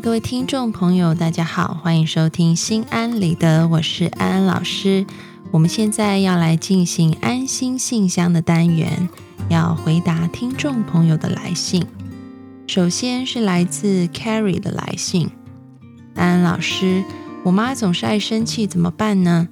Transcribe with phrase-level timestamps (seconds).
[0.00, 5.04] 各位听众朋友，大家好，欢迎收听心安理得，我是安安老师。
[5.50, 9.08] 我们现在要来进行安心信箱的单元，
[9.48, 11.84] 要回答听众朋友的来信。
[12.68, 15.30] 首先是来自 Carrie 的来信，
[16.14, 17.02] 安安老师，
[17.42, 19.48] 我妈总是爱生气，怎么办呢？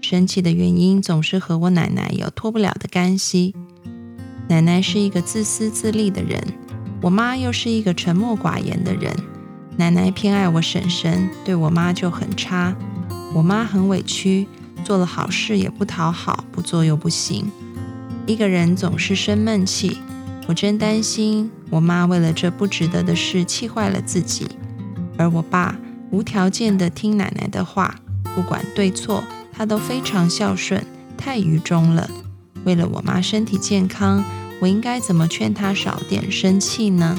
[0.00, 3.54] 生气的原因总是和我奶奶有脱不了的干系。
[4.48, 6.40] 奶奶是一个自私自利的人，
[7.02, 9.12] 我妈又是一个沉默寡言的人。
[9.78, 12.74] 奶奶偏爱我婶婶，对我妈就很差。
[13.32, 14.48] 我妈很委屈，
[14.82, 17.48] 做了好事也不讨好，不做又不行。
[18.26, 19.98] 一个人总是生闷气，
[20.48, 24.48] 我真担心我妈为了这不值得的事气坏了自己。
[25.16, 25.76] 而我爸
[26.10, 27.94] 无条件的听奶奶的话，
[28.34, 29.22] 不管对错，
[29.52, 30.84] 他都非常孝顺，
[31.16, 32.10] 太愚忠了。
[32.64, 34.24] 为了我妈身体健康，
[34.58, 37.16] 我应该怎么劝她少点生气呢？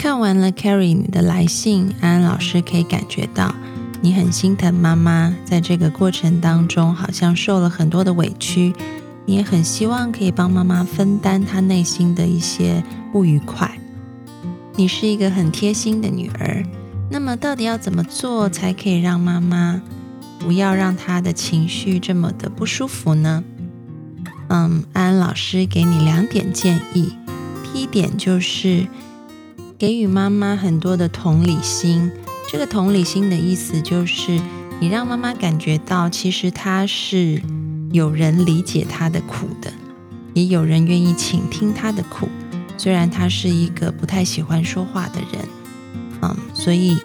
[0.00, 3.54] 看完了 Carrie 你的来信，安安老师可以感觉到
[4.00, 8.72] 你很心疼妈妈，在这个过程当中好像受了很多的委屈，
[9.26, 13.78] 你也很希望可以帮妈妈分担她内心的一些不愉快。
[14.76, 16.64] 你是一个很贴心的女儿，
[17.10, 19.82] 那么到底要怎么做才可以让妈妈
[20.38, 23.44] 不要让她的情绪这么的不舒服呢？
[24.48, 27.12] 嗯，安安老师给你两点建议，
[27.70, 28.86] 第一点就是。
[29.80, 32.12] 给予妈妈很多的同理心，
[32.46, 34.38] 这个同理心的意思就是，
[34.78, 37.40] 你让妈妈感觉到，其实她是
[37.90, 39.72] 有人理解她的苦的，
[40.34, 42.28] 也有人愿意倾听她的苦。
[42.76, 45.48] 虽然她是一个不太喜欢说话的人，
[46.20, 46.98] 嗯，所以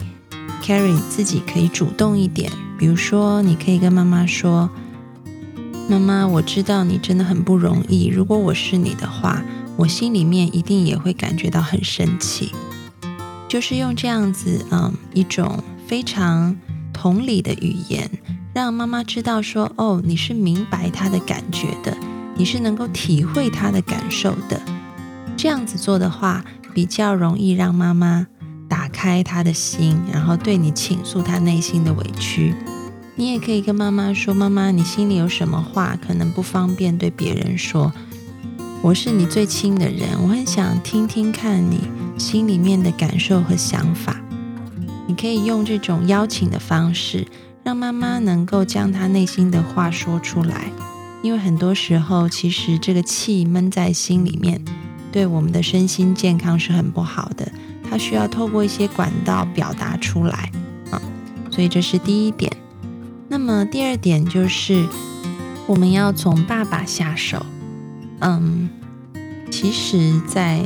[0.61, 4.69] Carrie 自己可以主动一点，比如说，你可以跟妈妈说
[5.87, 9.41] ：“妈妈，我知道你真的很不容易，如果我是你的话。”
[9.77, 12.51] 我心里面一定也会感觉到很生气，
[13.47, 16.55] 就是用这样子，嗯，一种非常
[16.93, 18.09] 同理的语言，
[18.53, 21.95] 让妈妈知道说，哦，你是明白她的感觉的，
[22.37, 24.61] 你是能够体会她的感受的。
[25.35, 28.25] 这样子做的话，比较容易让妈妈
[28.69, 32.55] 打开她的心，然后对你倾诉她内心的委屈。
[33.17, 37.91] 你也可以跟妈妈说，妈妈，你心里有什么话，可能不方便对别人说。
[38.85, 44.15] 我是你最亲的人，我很想听听看你心里面的感受和想法。
[45.07, 47.25] 你可以用这种邀请的方式，
[47.63, 50.69] 让妈妈能够将她内心的话说出来。
[51.23, 54.63] 因为很多时候，其实这个气闷在心里面，
[55.11, 57.51] 对我们的身心健康是很不好的。
[57.89, 60.51] 它需要透过一些管道表达出来
[60.91, 61.01] 啊。
[61.49, 62.55] 所以这是第一点。
[63.29, 64.87] 那么第二点就是，
[65.65, 67.43] 我们要从爸爸下手。
[68.19, 68.69] 嗯，
[69.51, 70.63] 其实，在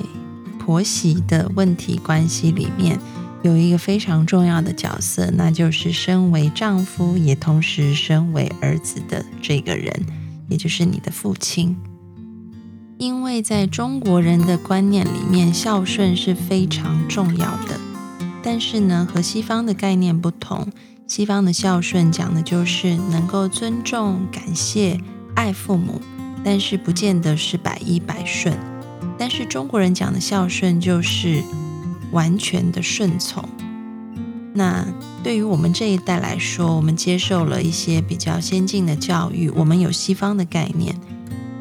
[0.60, 3.00] 婆媳的问题关系里面，
[3.42, 10.06] 有一个非常重要的角色，那就是身为丈夫也同时身为儿子的这个人，
[10.48, 11.76] 也就是你的父亲。
[12.98, 17.80] 因为在中国人的观念里面，孝顺是非常重要的。
[18.44, 20.68] 但是呢，和西方的概念不同，
[21.08, 25.00] 西方的孝顺讲的就是能够尊重、感谢、
[25.36, 26.02] 爱父母。
[26.44, 28.58] 但是不见得是百依百顺，
[29.18, 31.44] 但是中国人讲的孝顺就是
[32.12, 33.48] 完全的顺从。
[34.54, 34.86] 那
[35.24, 40.96] 对于我们这一代来说，我们接受了一些比较先进的教育，我们有西方的概念。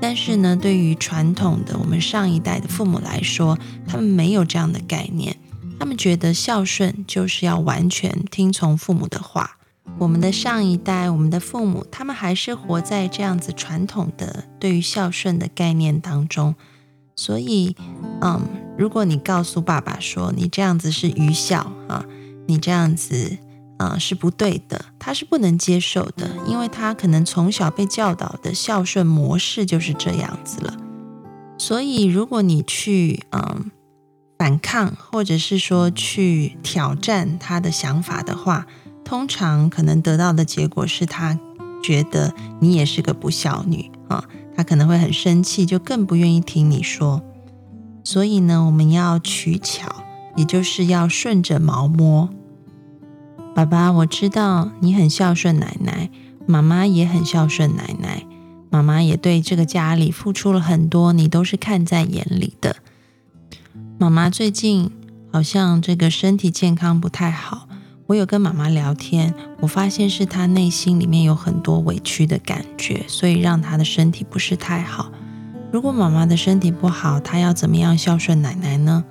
[0.00, 5.37] 但是呢，对于传统的我们上一代的父母来说，他们没有这样的概念，
[5.78, 9.57] 他们觉得孝顺就是要完全听从父母的话。
[9.98, 16.54] 我们的上一代，我们的父母，他们还是活在这样子传统的对于孝顺的概念当中，
[17.16, 17.75] 所以，
[18.20, 18.41] 嗯，
[18.78, 22.04] 如果你告诉爸爸说你这样子是愚孝啊，
[22.46, 23.37] 你这样子
[23.78, 30.76] 啊是不对的，他是不能接受的，因为他可能从小被教导的孝顺模式就是这样子了。
[31.58, 33.73] 所以，如果你去嗯
[34.38, 38.69] 反抗，或者是说去挑战他的想法的话，
[39.08, 41.40] 通常可能得到的结果是他
[41.82, 44.22] 觉得你也是个不孝女啊，
[44.55, 47.22] 他可能会很生气，就更不愿意听你说。
[48.05, 50.05] 所以呢，我们要取巧，
[50.37, 52.28] 也就是要顺着毛摸。
[53.55, 56.11] 爸爸，我知道你很孝顺奶奶，
[56.46, 58.26] 妈妈也很孝顺奶奶，
[58.69, 62.76] 妈妈也对这个家里付出了很多，你都是看在眼里的。
[63.99, 64.90] 妈妈最近
[65.32, 67.68] 好像这个身体健康不太好。
[68.08, 75.12] 我有跟妈妈聊天，我发现是她内心里面有很多委屈的感觉，所以让她的身体不是太好。
[75.70, 79.05] 如果妈妈的身体不好，她要怎么样孝顺奶奶呢？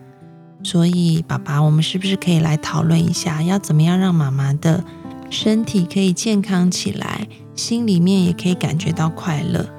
[0.64, 4.84] 所以，爸爸，我们是不是可以来讨论一下，要怎么样让妈妈的
[5.30, 9.70] 身体可以健康起来，心里面也可以感觉到快乐，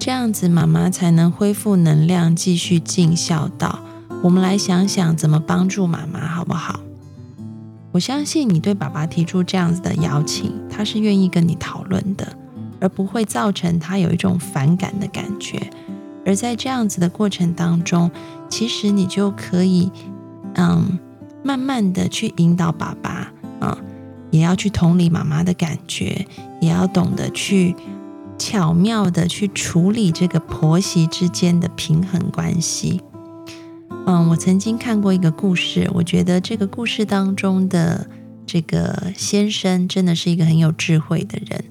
[0.00, 3.78] 这样子妈妈才能恢复能量，继续尽孝道。
[4.24, 6.80] 我们来想想怎么帮助妈妈，好不好？
[7.90, 12.36] 我相信你对爸爸提出这样子的邀请，他是愿意跟你讨论的，
[12.80, 15.58] 而不会造成他有一种反感的感觉。
[16.26, 18.10] 而在这样子的过程当中，
[18.50, 19.90] 其实你就可以，
[20.54, 20.98] 嗯，
[21.42, 23.78] 慢慢的去引导爸爸，啊，
[24.30, 26.26] 也要去同理妈妈的感觉，
[26.60, 27.74] 也要懂得去
[28.36, 33.00] 巧妙的去处理这个婆媳之间的平衡关系。
[34.10, 38.08] 嗯，我曾经看过一个故事，我觉得这个故事当中的
[38.46, 41.62] 这个先生真的是一个很有智慧的人。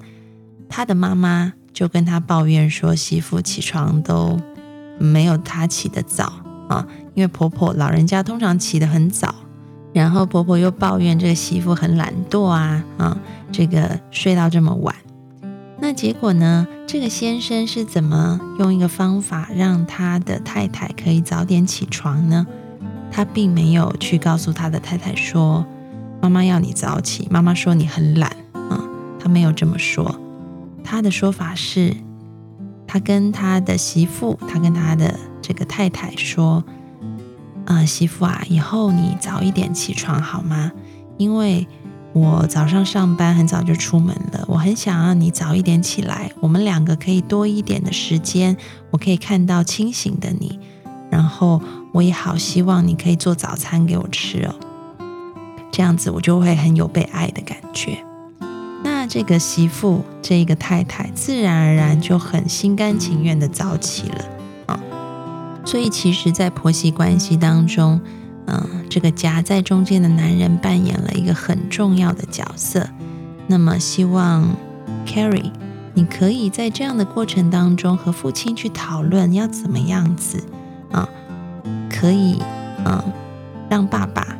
[0.68, 4.38] 他的妈妈就跟他抱怨说，媳妇起床都
[5.00, 6.32] 没有他起得早
[6.68, 9.34] 啊，因为婆婆老人家通常起得很早，
[9.92, 13.18] 然后婆婆又抱怨这个媳妇很懒惰啊啊，
[13.50, 14.94] 这个睡到这么晚。
[15.80, 16.66] 那结果呢？
[16.88, 22.46] 这个先生是怎么用一个方法让他的太太可以早点起床呢？
[23.12, 25.64] 他并没有去告诉他的太太说
[26.20, 28.82] ：“妈妈要你早起。”妈妈说你很懒啊，
[29.20, 30.20] 他没有这么说。
[30.82, 31.94] 他的说法是，
[32.86, 36.64] 他跟他的媳妇，他跟他的这个太太说
[37.66, 40.72] ：“啊，媳妇啊，以后你早一点起床好吗？
[41.18, 41.68] 因为……”
[42.14, 48.56] 我早上上班很早就出门了，我很想让你早一点起来，我们两个可以多一点的时间，
[48.90, 50.58] 我可以看到清醒的你，
[51.10, 51.60] 然后
[51.92, 54.54] 我也好希望你可以做早餐给我吃哦，
[55.70, 57.98] 这样子我就会很有被爱的感觉。
[58.82, 64.24] 那这个媳妇，这个太太，自然而然就很心甘情愿的早起了
[64.66, 64.80] 啊。
[65.64, 68.00] 所以其实，在婆媳关系当中，
[68.50, 72.88] 嗯，这个夹在中间的男人扮演了一个很重要的角色。
[73.46, 74.56] 那么，希望
[75.06, 75.52] Carrie，
[75.92, 80.42] 你可以在这样的过程当中和父亲去讨论要怎么样子
[80.90, 81.06] 啊，
[81.90, 82.38] 可以
[82.86, 83.02] 嗯，
[83.68, 84.36] 让爸爸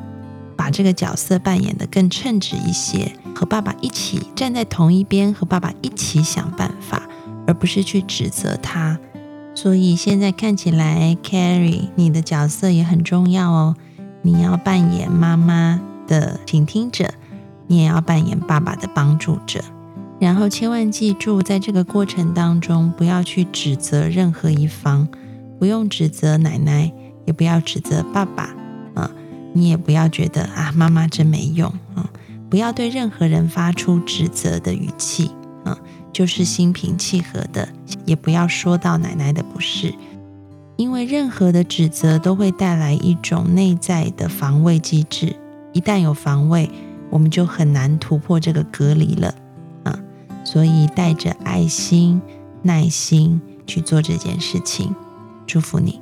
[0.56, 7.02] 把这个角色扮演的更称职一些，和爸爸一起站在同一边，和爸爸一起想办法，
[7.46, 8.98] 而不是去指责他。
[9.54, 13.76] 所以现在看起来，Carrie，你的角色也很重要哦。
[14.28, 17.14] 你要扮演妈妈的倾听者，
[17.66, 19.64] 你也要扮演爸爸的帮助者。
[20.20, 25.08] 然后千万记住，在这个过程当中，不要去指责任何一方，
[25.58, 26.92] 不用指责奶奶，
[27.24, 28.54] 也不要指责爸爸
[28.94, 29.10] 啊。
[29.54, 32.10] 你也不要觉得啊，妈妈真没用啊。
[32.50, 35.30] 不要对任何人发出指责的语气
[35.64, 35.78] 啊，
[36.12, 37.66] 就是心平气和的，
[38.04, 39.94] 也不要说到奶奶的不是。
[40.78, 45.34] 因为任何的指责都会带来一种内在的防卫机制，
[45.72, 46.70] 一旦有防卫，
[47.10, 49.34] 我们就很难突破这个隔离了
[49.82, 49.98] 啊！
[50.44, 52.22] 所以带着爱心、
[52.62, 54.94] 耐心去做这件事情，
[55.48, 56.00] 祝福你。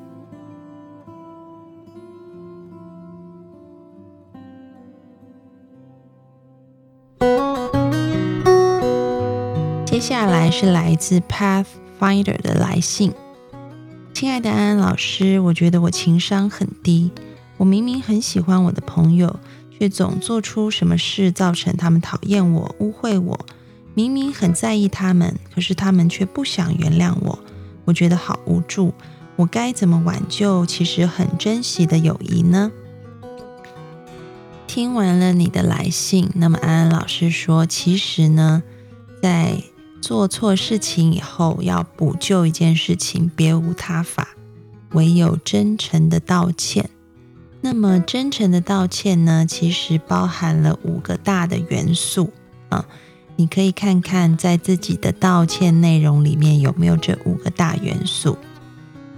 [9.87, 13.15] 接下来是来自 Pathfinder 的来信。
[14.19, 17.11] 亲爱的安安老师，我觉得我情商很低。
[17.59, 19.39] 我明明很喜欢我的朋友，
[19.79, 23.39] 却总做出什么事造成他们讨厌我、误会我。
[23.93, 27.39] 明明很在意他们，可是他们却不想原谅我。
[27.85, 28.95] 我觉得好无助。
[29.37, 32.73] 我该怎么挽救其实很珍惜的友谊呢？
[34.67, 38.63] 听完了你的来信，那么安安老师说，其实呢，
[39.23, 39.63] 在
[40.01, 44.29] 做错事情以后要补救一件事情，别无他法，
[44.93, 46.91] 唯有真诚的道歉。
[47.61, 52.33] 那么真诚的道歉呢，其实包含了五个大的元素
[52.69, 52.87] 啊。
[53.39, 58.39] 你可以看看在自己的道歉内容里面有没有这五个大元素。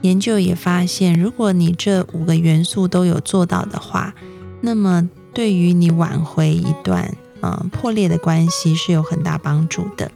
[0.01, 4.15] 研究也发现，如果你这五个元素都有做到的话，
[4.61, 10.11] 那么对于你挽回一段嗯破裂的关系是有很大帮助的。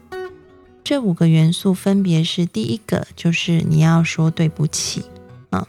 [0.84, 5.04] 这五个元素分别是：第一个就是你要说对不起，
[5.50, 5.66] 啊，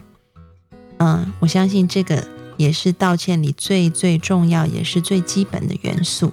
[0.98, 6.32] 嗯，我相信这个也是道歉里最最重要也是最基本的元素。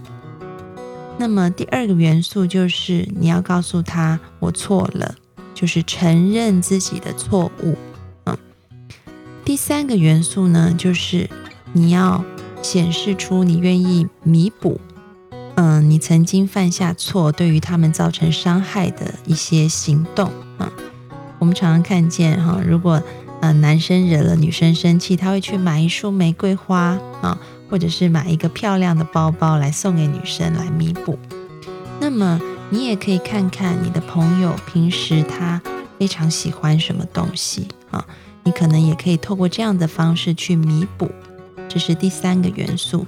[1.18, 5.16] 那么第二个元素就是你要告诉他我错了，
[5.54, 7.78] 就是承认自己的错误，
[8.26, 8.36] 嗯。
[9.46, 11.30] 第三个元素呢，就是
[11.74, 12.26] 你要
[12.64, 14.82] 显示出你愿意弥补。
[15.56, 20.72] 嗯，你曾经犯下错，对于他们造成伤害的一些行动啊，
[21.40, 23.02] 我们常常看见哈，如果
[23.42, 27.38] 呃男生惹了女生生气，他会去买一束玫瑰花啊，
[27.70, 31.20] 或者是买一个漂亮的包包来送给女生来弥补。
[32.00, 32.40] 那么
[32.70, 35.62] 你也可以看看你的朋友平时他
[36.00, 38.04] 非常喜欢什么东西啊，
[38.44, 41.12] 你可能也可以透过这样的方式去弥补。
[41.68, 43.06] 这是第三个元素。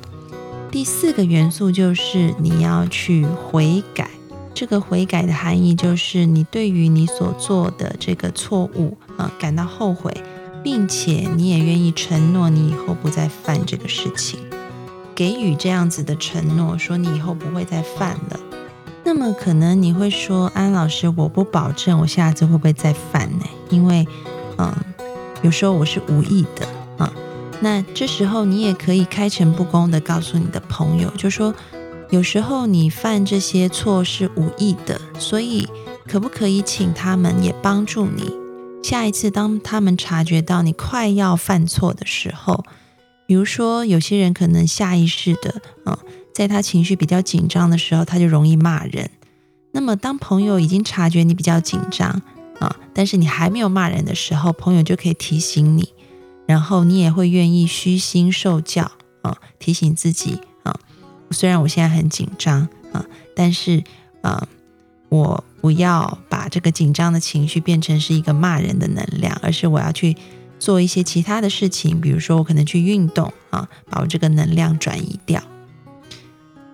[0.73, 4.09] 第四个元素就是你要去悔改。
[4.55, 10.11] 这个悔改的含义就是你对于你所做的这个错误啊感到后悔，
[10.63, 14.39] 并且你也愿意承诺你以后不再犯这个事情，
[15.13, 18.39] 给予这样子的承诺，说你以后不会再犯了。
[19.03, 23.45] 那么可能你会说，安老师，我不保证我下次会不会再犯呢？
[23.69, 24.07] 因为，
[24.57, 24.73] 嗯，
[25.43, 26.67] 有时候我是无意的。
[27.61, 31.53] 那这时候你也可以开诚布公的告诉你的朋友，就说
[32.09, 35.67] 有时候你犯这些错是无意的，所以
[36.07, 38.31] 可不可以请他们也帮助你？
[38.83, 42.65] 下一次当他们察觉到你快要犯错的时候，
[43.25, 45.97] 比如说有些人可能下意识的，嗯，
[46.35, 49.09] 在他情绪比较紧张的时候，他就容易骂人。
[49.71, 52.21] 那么当朋友已经察觉你比较紧张
[52.59, 55.93] 啊，但是你还没有骂人的时候，朋友就可以提醒你。
[56.45, 60.77] 然后你也会愿意虚心受教啊，提醒自己啊。
[61.31, 63.83] 虽然我现在很紧张啊，但是
[64.21, 64.47] 啊，
[65.09, 70.15] 我不要把这个紧张的情绪变成是一个骂人的能量，而是我要去
[70.59, 75.41] 做一些其他的事情，比如说我可能去运动啊，把我这个能量转移掉。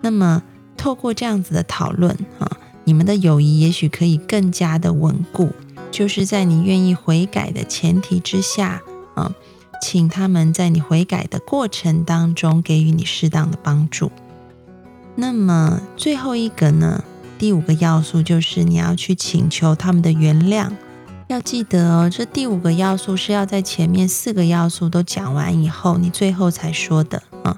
[0.01, 0.41] 那么
[0.75, 5.51] 透过这样子的讨论啊，你们的友谊也许可以更加的稳固，
[5.91, 8.81] 就是在你愿意悔改的前提之下
[9.15, 9.31] 啊。
[9.81, 14.11] 请他们在你悔改的过程当中给予你适当的帮助。
[15.15, 17.03] 那么最后一个呢？
[17.37, 20.71] 第五个要素就是你要去请求他们的原谅。
[21.27, 27.57] 要记得哦，这第五个要素是要在前面四个要素都讲完以后，你最后才说的啊。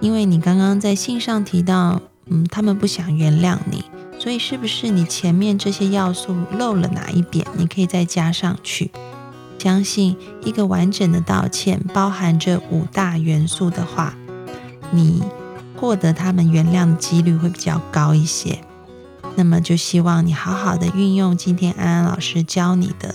[0.00, 3.84] 因为你刚刚在信上提到，嗯，他们不想原谅你，
[4.18, 7.46] 所以是不是你前面这些要素漏了哪一点？
[7.56, 8.90] 你可以再加上去。
[9.60, 14.14] 相信一个完整的道歉包含着五大元素的话，
[14.90, 15.22] 你
[15.76, 18.58] 获得他们原谅的几率会比较高一些。
[19.36, 23.14] 那么就希望你好好的运用今天安安老师教你的。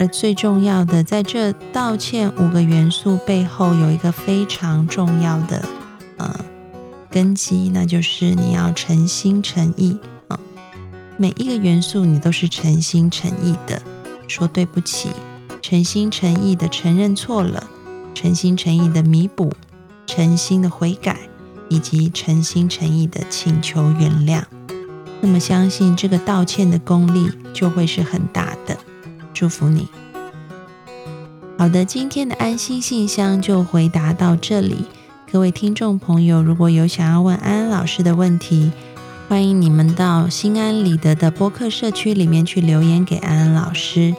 [0.00, 5.64] 而最重要的，在这道歉五个元素背后有一个非常重要的
[6.16, 6.40] 呃
[7.08, 10.40] 根基，那就是你要诚心诚意啊。
[11.16, 13.80] 每一个元素你都是诚心诚意的
[14.26, 15.10] 说对不起。
[15.70, 17.68] 诚心诚意的承认错了，
[18.14, 19.52] 诚心诚意的弥补，
[20.06, 21.18] 诚心的悔改，
[21.68, 24.42] 以及诚心诚意的请求原谅。
[25.20, 28.78] 那么，相信这个道歉的功力就会是很大的。
[29.34, 29.88] 祝福你。
[31.58, 34.86] 好的，今天的安心信箱就回答到这里。
[35.30, 38.72] 各位听众朋友，如果有想要问安安老师的问题，
[39.28, 44.14] 欢迎你们到心安理得的播客社区里面去留言给安安老师。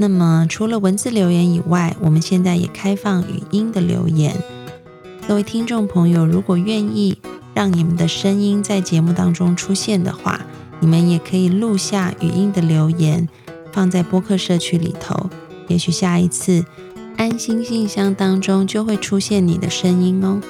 [0.00, 4.34] 那么，除了文字留言以外，我们现在也开放语音的留言。
[5.28, 7.18] 各位听众朋友，如果愿意
[7.52, 10.40] 让你们的声音在节目当中出现的话，
[10.80, 13.28] 你们也可以录下语音的留言，
[13.72, 15.28] 放在播客社区里头。
[15.68, 16.64] 也许下一次
[17.18, 20.40] 安心信箱当中就会出现你的声音哦。